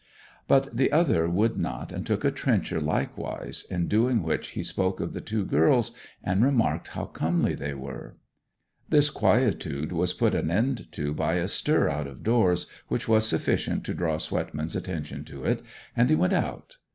[0.47, 4.99] But the other would not, and took a trencher likewise, in doing which he spoke
[4.99, 5.91] of the two girls
[6.23, 8.17] and remarked how comely they were.
[8.89, 13.27] This quietude was put an end to by a stir out of doors, which was
[13.27, 15.61] sufficient to draw Swetman's attention to it,
[15.95, 16.77] and he went out.